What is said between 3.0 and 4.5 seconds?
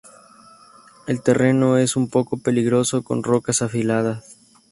con rocas afiladas.